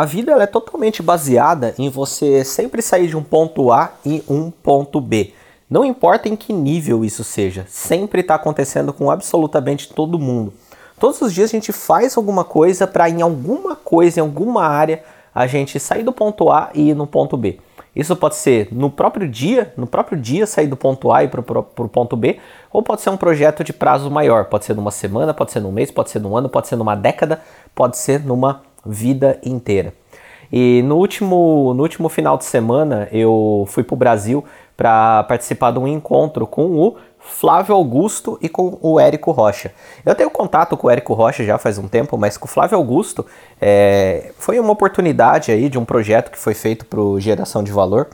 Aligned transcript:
A 0.00 0.06
vida 0.06 0.32
é 0.32 0.46
totalmente 0.46 1.02
baseada 1.02 1.74
em 1.78 1.90
você 1.90 2.42
sempre 2.42 2.80
sair 2.80 3.06
de 3.06 3.18
um 3.18 3.22
ponto 3.22 3.70
A 3.70 3.92
e 4.02 4.24
um 4.26 4.50
ponto 4.50 4.98
B. 4.98 5.34
Não 5.68 5.84
importa 5.84 6.26
em 6.26 6.36
que 6.36 6.54
nível 6.54 7.04
isso 7.04 7.22
seja, 7.22 7.66
sempre 7.68 8.22
está 8.22 8.34
acontecendo 8.34 8.94
com 8.94 9.10
absolutamente 9.10 9.92
todo 9.92 10.18
mundo. 10.18 10.54
Todos 10.98 11.20
os 11.20 11.34
dias 11.34 11.50
a 11.50 11.52
gente 11.52 11.70
faz 11.70 12.16
alguma 12.16 12.44
coisa 12.44 12.86
para 12.86 13.10
em 13.10 13.20
alguma 13.20 13.76
coisa, 13.76 14.20
em 14.20 14.22
alguma 14.22 14.64
área, 14.64 15.02
a 15.34 15.46
gente 15.46 15.78
sair 15.78 16.02
do 16.02 16.12
ponto 16.14 16.50
A 16.50 16.70
e 16.72 16.88
ir 16.88 16.94
no 16.94 17.06
ponto 17.06 17.36
B. 17.36 17.58
Isso 17.94 18.16
pode 18.16 18.36
ser 18.36 18.68
no 18.72 18.88
próprio 18.88 19.28
dia, 19.28 19.74
no 19.76 19.86
próprio 19.86 20.18
dia 20.18 20.46
sair 20.46 20.66
do 20.66 20.76
ponto 20.76 21.12
A 21.12 21.24
e 21.24 21.28
para 21.28 21.40
o 21.40 21.88
ponto 21.88 22.16
B, 22.16 22.38
ou 22.72 22.82
pode 22.82 23.02
ser 23.02 23.10
um 23.10 23.18
projeto 23.18 23.62
de 23.62 23.74
prazo 23.74 24.10
maior, 24.10 24.46
pode 24.46 24.64
ser 24.64 24.74
numa 24.74 24.92
semana, 24.92 25.34
pode 25.34 25.52
ser 25.52 25.60
num 25.60 25.72
mês, 25.72 25.90
pode 25.90 26.08
ser 26.08 26.20
num 26.20 26.34
ano, 26.34 26.48
pode 26.48 26.68
ser 26.68 26.76
numa 26.76 26.94
década, 26.94 27.42
pode 27.74 27.98
ser 27.98 28.24
numa 28.24 28.62
vida 28.84 29.38
inteira. 29.44 29.92
E 30.52 30.82
no 30.82 30.96
último, 30.96 31.72
no 31.74 31.82
último 31.82 32.08
final 32.08 32.36
de 32.36 32.44
semana 32.44 33.08
eu 33.12 33.64
fui 33.68 33.84
para 33.84 33.94
o 33.94 33.96
Brasil 33.96 34.44
para 34.76 35.22
participar 35.24 35.70
de 35.70 35.78
um 35.78 35.86
encontro 35.86 36.46
com 36.46 36.66
o 36.76 36.96
Flávio 37.20 37.74
Augusto 37.74 38.38
e 38.40 38.48
com 38.48 38.78
o 38.80 38.98
Érico 38.98 39.30
Rocha. 39.30 39.72
Eu 40.04 40.14
tenho 40.14 40.30
contato 40.30 40.76
com 40.76 40.86
o 40.86 40.90
Érico 40.90 41.12
Rocha 41.12 41.44
já 41.44 41.58
faz 41.58 41.78
um 41.78 41.86
tempo, 41.86 42.16
mas 42.16 42.36
com 42.36 42.46
o 42.46 42.48
Flávio 42.48 42.78
Augusto 42.78 43.24
é, 43.60 44.32
foi 44.38 44.58
uma 44.58 44.72
oportunidade 44.72 45.52
aí 45.52 45.68
de 45.68 45.78
um 45.78 45.84
projeto 45.84 46.30
que 46.30 46.38
foi 46.38 46.54
feito 46.54 46.86
para 46.86 47.00
o 47.00 47.20
Geração 47.20 47.62
de 47.62 47.70
Valor. 47.70 48.08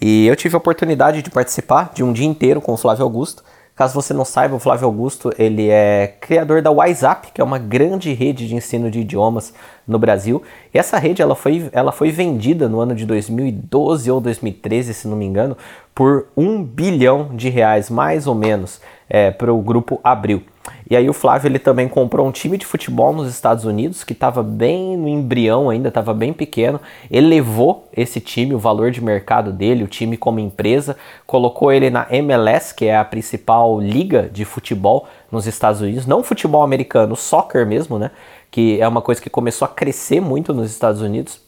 E 0.00 0.26
eu 0.26 0.36
tive 0.36 0.54
a 0.54 0.58
oportunidade 0.58 1.22
de 1.22 1.30
participar 1.30 1.90
de 1.92 2.02
um 2.02 2.12
dia 2.12 2.26
inteiro 2.26 2.60
com 2.60 2.72
o 2.72 2.76
Flávio 2.76 3.04
Augusto. 3.04 3.42
Caso 3.74 3.92
você 3.92 4.14
não 4.14 4.24
saiba, 4.24 4.54
o 4.54 4.60
Flávio 4.60 4.86
Augusto 4.86 5.32
ele 5.36 5.68
é 5.68 6.14
criador 6.20 6.62
da 6.62 6.70
WhatsApp, 6.70 7.32
que 7.34 7.40
é 7.40 7.44
uma 7.44 7.58
grande 7.58 8.12
rede 8.12 8.46
de 8.46 8.54
ensino 8.54 8.88
de 8.88 9.00
idiomas 9.00 9.52
no 9.86 9.98
Brasil. 9.98 10.40
E 10.72 10.78
essa 10.78 10.96
rede 10.96 11.20
ela 11.20 11.34
foi, 11.34 11.68
ela 11.72 11.90
foi 11.90 12.12
vendida 12.12 12.68
no 12.68 12.78
ano 12.78 12.94
de 12.94 13.04
2012 13.04 14.08
ou 14.12 14.20
2013, 14.20 14.94
se 14.94 15.08
não 15.08 15.16
me 15.16 15.24
engano, 15.24 15.56
por 15.92 16.28
um 16.36 16.62
bilhão 16.62 17.30
de 17.34 17.48
reais, 17.48 17.90
mais 17.90 18.28
ou 18.28 18.34
menos, 18.34 18.80
é, 19.08 19.32
para 19.32 19.52
o 19.52 19.60
grupo 19.60 20.00
Abril. 20.04 20.44
E 20.88 20.96
aí 20.96 21.08
o 21.08 21.12
Flávio 21.12 21.48
ele 21.48 21.58
também 21.58 21.88
comprou 21.88 22.26
um 22.26 22.30
time 22.30 22.56
de 22.56 22.66
futebol 22.66 23.12
nos 23.12 23.28
Estados 23.28 23.64
Unidos 23.64 24.04
que 24.04 24.12
estava 24.12 24.42
bem 24.42 24.96
no 24.96 25.08
embrião 25.08 25.70
ainda, 25.70 25.88
estava 25.88 26.12
bem 26.12 26.32
pequeno. 26.32 26.80
Elevou 27.10 27.88
esse 27.94 28.20
time, 28.20 28.54
o 28.54 28.58
valor 28.58 28.90
de 28.90 29.02
mercado 29.02 29.52
dele, 29.52 29.84
o 29.84 29.88
time 29.88 30.16
como 30.16 30.38
empresa, 30.38 30.96
colocou 31.26 31.72
ele 31.72 31.90
na 31.90 32.06
MLS, 32.10 32.74
que 32.74 32.86
é 32.86 32.96
a 32.96 33.04
principal 33.04 33.80
liga 33.80 34.28
de 34.32 34.44
futebol 34.44 35.06
nos 35.30 35.46
Estados 35.46 35.80
Unidos, 35.80 36.06
não 36.06 36.22
futebol 36.22 36.62
americano, 36.62 37.16
soccer 37.16 37.66
mesmo, 37.66 37.98
né? 37.98 38.10
Que 38.50 38.80
é 38.80 38.86
uma 38.86 39.02
coisa 39.02 39.20
que 39.20 39.28
começou 39.28 39.66
a 39.66 39.68
crescer 39.68 40.20
muito 40.20 40.54
nos 40.54 40.70
Estados 40.70 41.00
Unidos. 41.02 41.40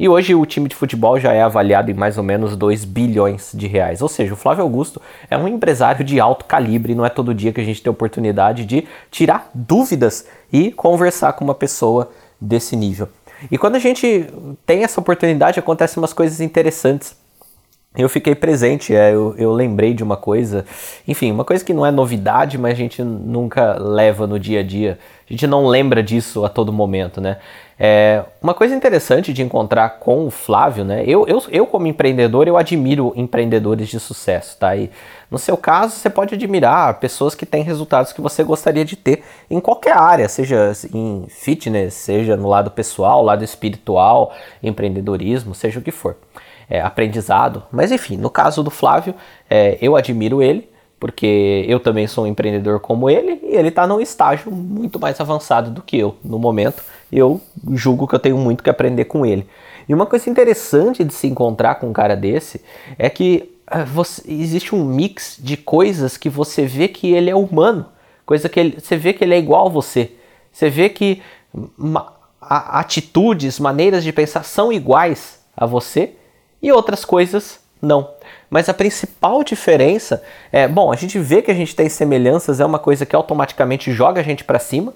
E 0.00 0.08
hoje 0.08 0.34
o 0.34 0.46
time 0.46 0.66
de 0.66 0.74
futebol 0.74 1.20
já 1.20 1.34
é 1.34 1.42
avaliado 1.42 1.90
em 1.90 1.94
mais 1.94 2.16
ou 2.16 2.24
menos 2.24 2.56
2 2.56 2.86
bilhões 2.86 3.50
de 3.52 3.66
reais. 3.66 4.00
Ou 4.00 4.08
seja, 4.08 4.32
o 4.32 4.36
Flávio 4.36 4.62
Augusto 4.62 4.98
é 5.28 5.36
um 5.36 5.46
empresário 5.46 6.02
de 6.02 6.18
alto 6.18 6.46
calibre, 6.46 6.94
não 6.94 7.04
é 7.04 7.10
todo 7.10 7.34
dia 7.34 7.52
que 7.52 7.60
a 7.60 7.64
gente 7.64 7.82
tem 7.82 7.90
a 7.90 7.92
oportunidade 7.92 8.64
de 8.64 8.88
tirar 9.10 9.50
dúvidas 9.52 10.24
e 10.50 10.72
conversar 10.72 11.34
com 11.34 11.44
uma 11.44 11.54
pessoa 11.54 12.10
desse 12.40 12.76
nível. 12.76 13.10
E 13.50 13.58
quando 13.58 13.76
a 13.76 13.78
gente 13.78 14.26
tem 14.64 14.84
essa 14.84 14.98
oportunidade, 14.98 15.60
acontecem 15.60 16.02
umas 16.02 16.14
coisas 16.14 16.40
interessantes. 16.40 17.14
Eu 17.96 18.08
fiquei 18.08 18.36
presente, 18.36 18.94
é, 18.94 19.12
eu, 19.12 19.34
eu 19.36 19.52
lembrei 19.52 19.92
de 19.92 20.04
uma 20.04 20.16
coisa, 20.16 20.64
enfim, 21.08 21.32
uma 21.32 21.44
coisa 21.44 21.64
que 21.64 21.74
não 21.74 21.84
é 21.84 21.90
novidade, 21.90 22.56
mas 22.56 22.74
a 22.74 22.76
gente 22.76 23.02
nunca 23.02 23.74
leva 23.80 24.28
no 24.28 24.38
dia 24.38 24.60
a 24.60 24.62
dia. 24.62 24.96
A 25.28 25.32
gente 25.32 25.44
não 25.44 25.66
lembra 25.66 26.00
disso 26.00 26.44
a 26.44 26.48
todo 26.48 26.72
momento, 26.72 27.20
né? 27.20 27.38
É, 27.76 28.22
uma 28.40 28.54
coisa 28.54 28.76
interessante 28.76 29.32
de 29.32 29.42
encontrar 29.42 29.98
com 29.98 30.24
o 30.24 30.30
Flávio, 30.30 30.84
né? 30.84 31.02
Eu, 31.04 31.26
eu, 31.26 31.42
eu, 31.48 31.66
como 31.66 31.88
empreendedor, 31.88 32.46
eu 32.46 32.56
admiro 32.56 33.12
empreendedores 33.16 33.88
de 33.88 33.98
sucesso, 33.98 34.56
tá? 34.56 34.76
E 34.76 34.88
no 35.28 35.38
seu 35.38 35.56
caso, 35.56 35.96
você 35.96 36.08
pode 36.08 36.36
admirar 36.36 37.00
pessoas 37.00 37.34
que 37.34 37.44
têm 37.44 37.64
resultados 37.64 38.12
que 38.12 38.20
você 38.20 38.44
gostaria 38.44 38.84
de 38.84 38.94
ter 38.94 39.24
em 39.50 39.58
qualquer 39.58 39.96
área, 39.96 40.28
seja 40.28 40.70
em 40.94 41.26
fitness, 41.28 41.94
seja 41.94 42.36
no 42.36 42.48
lado 42.48 42.70
pessoal, 42.70 43.20
lado 43.20 43.42
espiritual, 43.42 44.32
empreendedorismo, 44.62 45.56
seja 45.56 45.80
o 45.80 45.82
que 45.82 45.90
for. 45.90 46.16
É, 46.70 46.80
aprendizado. 46.80 47.64
Mas 47.72 47.90
enfim, 47.90 48.16
no 48.16 48.30
caso 48.30 48.62
do 48.62 48.70
Flávio, 48.70 49.12
é, 49.50 49.76
eu 49.82 49.96
admiro 49.96 50.40
ele, 50.40 50.70
porque 51.00 51.64
eu 51.66 51.80
também 51.80 52.06
sou 52.06 52.24
um 52.24 52.26
empreendedor 52.28 52.78
como 52.78 53.10
ele 53.10 53.40
e 53.42 53.56
ele 53.56 53.68
está 53.68 53.86
num 53.86 54.00
estágio 54.00 54.52
muito 54.52 55.00
mais 55.00 55.18
avançado 55.20 55.70
do 55.70 55.82
que 55.82 55.98
eu 55.98 56.14
no 56.22 56.38
momento. 56.38 56.84
Eu 57.10 57.40
julgo 57.72 58.06
que 58.06 58.14
eu 58.14 58.18
tenho 58.20 58.36
muito 58.36 58.62
que 58.62 58.70
aprender 58.70 59.06
com 59.06 59.26
ele. 59.26 59.48
E 59.88 59.94
uma 59.94 60.06
coisa 60.06 60.30
interessante 60.30 61.02
de 61.02 61.12
se 61.12 61.26
encontrar 61.26 61.76
com 61.76 61.88
um 61.88 61.92
cara 61.92 62.14
desse 62.14 62.60
é 62.96 63.10
que 63.10 63.50
uh, 63.74 63.84
você, 63.86 64.22
existe 64.30 64.72
um 64.72 64.84
mix 64.84 65.38
de 65.40 65.56
coisas 65.56 66.16
que 66.16 66.28
você 66.28 66.66
vê 66.66 66.86
que 66.86 67.10
ele 67.12 67.30
é 67.30 67.34
humano, 67.34 67.86
coisa 68.24 68.48
que 68.48 68.60
ele, 68.60 68.78
você 68.78 68.96
vê 68.96 69.12
que 69.12 69.24
ele 69.24 69.34
é 69.34 69.38
igual 69.38 69.66
a 69.66 69.70
você. 69.70 70.12
Você 70.52 70.70
vê 70.70 70.88
que 70.88 71.20
ma, 71.76 72.12
a, 72.40 72.78
atitudes, 72.78 73.58
maneiras 73.58 74.04
de 74.04 74.12
pensar 74.12 74.44
são 74.44 74.72
iguais 74.72 75.40
a 75.56 75.66
você 75.66 76.12
e 76.62 76.70
outras 76.72 77.04
coisas 77.04 77.60
não. 77.80 78.10
Mas 78.48 78.68
a 78.68 78.74
principal 78.74 79.42
diferença 79.42 80.22
é, 80.52 80.66
bom, 80.68 80.92
a 80.92 80.96
gente 80.96 81.18
vê 81.18 81.40
que 81.40 81.50
a 81.50 81.54
gente 81.54 81.74
tem 81.74 81.88
semelhanças, 81.88 82.60
é 82.60 82.64
uma 82.64 82.78
coisa 82.78 83.06
que 83.06 83.16
automaticamente 83.16 83.92
joga 83.92 84.20
a 84.20 84.24
gente 84.24 84.44
para 84.44 84.58
cima. 84.58 84.92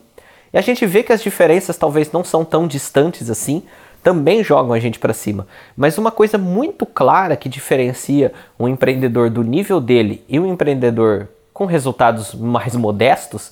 E 0.53 0.59
a 0.59 0.61
gente 0.61 0.85
vê 0.87 1.03
que 1.03 1.13
as 1.13 1.23
diferenças 1.23 1.77
talvez 1.77 2.13
não 2.13 2.23
são 2.23 2.45
tão 2.45 2.67
distantes 2.67 3.31
assim, 3.31 3.63
também 4.03 4.45
jogam 4.45 4.73
a 4.73 4.79
gente 4.79 4.99
para 4.99 5.15
cima. 5.15 5.47
Mas 5.77 5.97
uma 5.97 6.11
coisa 6.11 6.37
muito 6.37 6.85
clara 6.85 7.37
que 7.37 7.49
diferencia 7.49 8.33
um 8.59 8.69
empreendedor 8.69 9.31
do 9.31 9.43
nível 9.43 9.81
dele 9.81 10.23
e 10.29 10.39
um 10.39 10.47
empreendedor 10.47 11.29
com 11.53 11.65
resultados 11.65 12.35
mais 12.35 12.77
modestos 12.77 13.51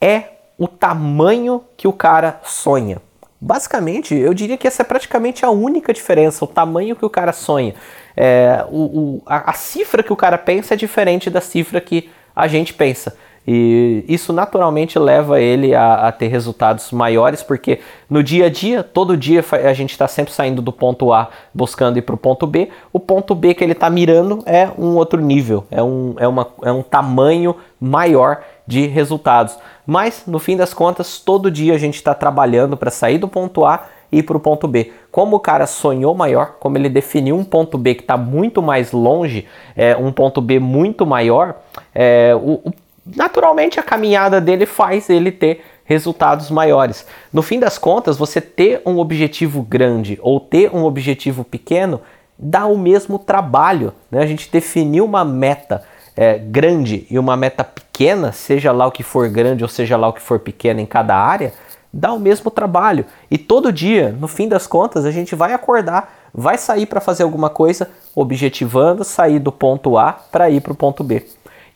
é 0.00 0.30
o 0.56 0.66
tamanho 0.66 1.62
que 1.76 1.86
o 1.86 1.92
cara 1.92 2.40
sonha. 2.44 3.00
Basicamente, 3.44 4.14
eu 4.14 4.32
diria 4.32 4.56
que 4.56 4.68
essa 4.68 4.82
é 4.82 4.84
praticamente 4.84 5.44
a 5.44 5.50
única 5.50 5.92
diferença, 5.92 6.44
o 6.44 6.46
tamanho 6.46 6.94
que 6.94 7.04
o 7.04 7.10
cara 7.10 7.32
sonha. 7.32 7.74
É, 8.16 8.64
o, 8.70 9.16
o, 9.16 9.22
a, 9.26 9.50
a 9.50 9.52
cifra 9.52 10.00
que 10.00 10.12
o 10.12 10.16
cara 10.16 10.38
pensa 10.38 10.74
é 10.74 10.76
diferente 10.76 11.28
da 11.28 11.40
cifra 11.40 11.80
que 11.80 12.08
a 12.36 12.46
gente 12.46 12.72
pensa. 12.72 13.16
E 13.46 14.04
isso 14.06 14.32
naturalmente 14.32 14.98
leva 14.98 15.40
ele 15.40 15.74
a, 15.74 16.06
a, 16.08 16.12
ter 16.12 16.28
resultados 16.28 16.92
maiores, 16.92 17.42
porque 17.42 17.80
no 18.08 18.22
dia 18.22 18.46
a 18.46 18.48
dia, 18.48 18.84
todo 18.84 19.16
dia 19.16 19.44
a 19.64 19.72
gente 19.72 19.90
está 19.90 20.06
sempre 20.06 20.32
saindo 20.32 20.62
do 20.62 20.72
ponto 20.72 21.12
A 21.12 21.28
buscando 21.52 21.98
ir 21.98 22.02
para 22.02 22.14
o 22.14 22.18
ponto 22.18 22.46
B. 22.46 22.68
O 22.92 23.00
ponto 23.00 23.34
B 23.34 23.52
que 23.54 23.64
ele 23.64 23.72
está 23.72 23.90
mirando 23.90 24.42
é 24.46 24.70
um 24.78 24.94
outro 24.96 25.20
nível, 25.20 25.64
é 25.70 25.82
um, 25.82 26.14
é, 26.18 26.28
uma, 26.28 26.46
é 26.62 26.70
um 26.70 26.82
tamanho 26.82 27.56
maior 27.80 28.42
de 28.64 28.86
resultados. 28.86 29.58
Mas 29.84 30.22
no 30.26 30.38
fim 30.38 30.56
das 30.56 30.72
contas, 30.72 31.18
todo 31.18 31.50
dia 31.50 31.74
a 31.74 31.78
gente 31.78 31.96
está 31.96 32.14
trabalhando 32.14 32.76
para 32.76 32.90
sair 32.90 33.18
do 33.18 33.26
ponto 33.26 33.64
A 33.64 33.86
e 34.12 34.18
ir 34.18 34.22
para 34.22 34.36
o 34.36 34.40
ponto 34.40 34.68
B. 34.68 34.92
Como 35.10 35.36
o 35.36 35.40
cara 35.40 35.66
sonhou 35.66 36.14
maior, 36.14 36.56
como 36.60 36.76
ele 36.76 36.88
definiu 36.88 37.34
um 37.34 37.44
ponto 37.44 37.78
B 37.78 37.94
que 37.94 38.02
está 38.02 38.16
muito 38.16 38.62
mais 38.62 38.92
longe, 38.92 39.48
é, 39.74 39.96
um 39.96 40.12
ponto 40.12 40.40
B 40.40 40.60
muito 40.60 41.06
maior, 41.06 41.56
é, 41.94 42.32
o, 42.34 42.60
o, 42.68 42.72
naturalmente 43.04 43.80
a 43.80 43.82
caminhada 43.82 44.40
dele 44.40 44.66
faz 44.66 45.10
ele 45.10 45.32
ter 45.32 45.64
resultados 45.84 46.50
maiores. 46.50 47.06
No 47.32 47.42
fim 47.42 47.58
das 47.58 47.78
contas, 47.78 48.16
você 48.16 48.40
ter 48.40 48.82
um 48.86 48.98
objetivo 48.98 49.62
grande 49.62 50.18
ou 50.22 50.40
ter 50.40 50.74
um 50.74 50.84
objetivo 50.84 51.44
pequeno 51.44 52.00
dá 52.38 52.66
o 52.66 52.78
mesmo 52.78 53.18
trabalho. 53.18 53.92
Né? 54.10 54.22
A 54.22 54.26
gente 54.26 54.50
definiu 54.50 55.04
uma 55.04 55.24
meta 55.24 55.84
é, 56.16 56.38
grande 56.38 57.06
e 57.10 57.18
uma 57.18 57.36
meta 57.36 57.64
pequena, 57.64 58.32
seja 58.32 58.72
lá 58.72 58.86
o 58.86 58.92
que 58.92 59.02
for 59.02 59.28
grande 59.28 59.62
ou 59.62 59.68
seja 59.68 59.96
lá 59.96 60.08
o 60.08 60.12
que 60.12 60.20
for 60.20 60.38
pequeno 60.38 60.80
em 60.80 60.86
cada 60.86 61.16
área, 61.16 61.52
dá 61.92 62.12
o 62.12 62.18
mesmo 62.18 62.50
trabalho. 62.50 63.04
E 63.30 63.36
todo 63.36 63.72
dia, 63.72 64.14
no 64.18 64.26
fim 64.28 64.48
das 64.48 64.66
contas, 64.66 65.04
a 65.04 65.10
gente 65.10 65.34
vai 65.34 65.52
acordar, 65.52 66.30
vai 66.32 66.56
sair 66.56 66.86
para 66.86 67.00
fazer 67.00 67.22
alguma 67.22 67.50
coisa, 67.50 67.90
objetivando 68.14 69.04
sair 69.04 69.38
do 69.38 69.52
ponto 69.52 69.98
A 69.98 70.12
para 70.12 70.48
ir 70.48 70.60
para 70.60 70.72
o 70.72 70.76
ponto 70.76 71.04
B. 71.04 71.26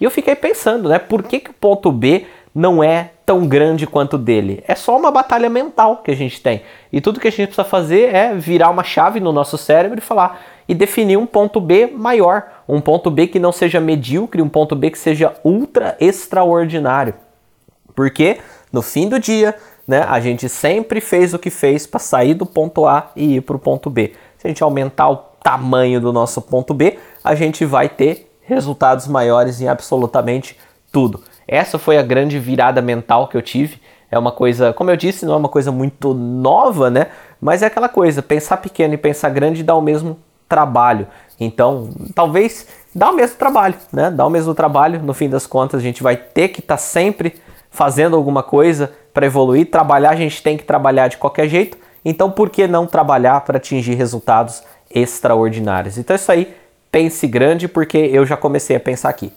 E 0.00 0.04
eu 0.04 0.10
fiquei 0.10 0.34
pensando, 0.34 0.88
né, 0.88 0.98
por 0.98 1.22
que, 1.22 1.40
que 1.40 1.50
o 1.50 1.54
ponto 1.54 1.90
B 1.90 2.26
não 2.54 2.82
é 2.82 3.10
tão 3.24 3.46
grande 3.46 3.86
quanto 3.86 4.16
dele? 4.16 4.62
É 4.66 4.74
só 4.74 4.96
uma 4.96 5.10
batalha 5.10 5.48
mental 5.48 5.98
que 5.98 6.10
a 6.10 6.16
gente 6.16 6.40
tem. 6.40 6.62
E 6.92 7.00
tudo 7.00 7.20
que 7.20 7.28
a 7.28 7.30
gente 7.30 7.48
precisa 7.48 7.64
fazer 7.64 8.14
é 8.14 8.34
virar 8.34 8.70
uma 8.70 8.84
chave 8.84 9.20
no 9.20 9.32
nosso 9.32 9.58
cérebro 9.58 9.98
e 9.98 10.02
falar 10.02 10.40
e 10.68 10.74
definir 10.74 11.16
um 11.16 11.26
ponto 11.26 11.60
B 11.60 11.86
maior, 11.86 12.62
um 12.68 12.80
ponto 12.80 13.10
B 13.10 13.26
que 13.26 13.38
não 13.38 13.52
seja 13.52 13.80
medíocre, 13.80 14.42
um 14.42 14.48
ponto 14.48 14.74
B 14.74 14.90
que 14.90 14.98
seja 14.98 15.34
ultra 15.44 15.96
extraordinário. 16.00 17.14
Porque 17.94 18.38
no 18.72 18.82
fim 18.82 19.08
do 19.08 19.18
dia, 19.18 19.54
né, 19.86 20.04
a 20.08 20.20
gente 20.20 20.48
sempre 20.48 21.00
fez 21.00 21.32
o 21.32 21.38
que 21.38 21.50
fez 21.50 21.86
para 21.86 22.00
sair 22.00 22.34
do 22.34 22.44
ponto 22.44 22.86
A 22.86 23.10
e 23.14 23.36
ir 23.36 23.40
para 23.40 23.56
o 23.56 23.58
ponto 23.58 23.88
B. 23.88 24.12
Se 24.38 24.46
a 24.46 24.48
gente 24.48 24.62
aumentar 24.62 25.08
o 25.08 25.16
tamanho 25.42 26.00
do 26.00 26.12
nosso 26.12 26.42
ponto 26.42 26.74
B, 26.74 26.98
a 27.22 27.34
gente 27.34 27.64
vai 27.64 27.88
ter 27.88 28.25
resultados 28.46 29.06
maiores 29.06 29.60
em 29.60 29.68
absolutamente 29.68 30.56
tudo. 30.90 31.22
Essa 31.46 31.78
foi 31.78 31.98
a 31.98 32.02
grande 32.02 32.38
virada 32.38 32.80
mental 32.80 33.28
que 33.28 33.36
eu 33.36 33.42
tive. 33.42 33.80
É 34.10 34.18
uma 34.18 34.32
coisa, 34.32 34.72
como 34.72 34.90
eu 34.90 34.96
disse, 34.96 35.26
não 35.26 35.34
é 35.34 35.36
uma 35.36 35.48
coisa 35.48 35.70
muito 35.70 36.14
nova, 36.14 36.88
né? 36.88 37.08
Mas 37.40 37.62
é 37.62 37.66
aquela 37.66 37.88
coisa, 37.88 38.22
pensar 38.22 38.56
pequeno 38.58 38.94
e 38.94 38.96
pensar 38.96 39.28
grande 39.30 39.62
dá 39.62 39.74
o 39.74 39.82
mesmo 39.82 40.18
trabalho. 40.48 41.06
Então, 41.38 41.90
talvez 42.14 42.66
dá 42.94 43.10
o 43.10 43.14
mesmo 43.14 43.36
trabalho, 43.36 43.74
né? 43.92 44.10
Dá 44.10 44.24
o 44.24 44.30
mesmo 44.30 44.54
trabalho, 44.54 45.02
no 45.02 45.12
fim 45.12 45.28
das 45.28 45.46
contas 45.46 45.80
a 45.80 45.82
gente 45.82 46.02
vai 46.02 46.16
ter 46.16 46.48
que 46.48 46.60
estar 46.60 46.76
tá 46.76 46.78
sempre 46.78 47.34
fazendo 47.70 48.16
alguma 48.16 48.42
coisa 48.42 48.92
para 49.12 49.26
evoluir, 49.26 49.70
trabalhar, 49.70 50.10
a 50.10 50.16
gente 50.16 50.42
tem 50.42 50.56
que 50.56 50.64
trabalhar 50.64 51.08
de 51.08 51.18
qualquer 51.18 51.48
jeito. 51.48 51.76
Então, 52.04 52.30
por 52.30 52.48
que 52.48 52.66
não 52.66 52.86
trabalhar 52.86 53.40
para 53.42 53.58
atingir 53.58 53.94
resultados 53.94 54.62
extraordinários? 54.90 55.98
Então, 55.98 56.14
é 56.14 56.16
isso 56.16 56.32
aí, 56.32 56.54
pense 56.96 57.26
grande, 57.26 57.68
porque 57.68 57.98
eu 57.98 58.24
já 58.24 58.38
comecei 58.38 58.74
a 58.74 58.80
pensar 58.80 59.10
aqui. 59.10 59.30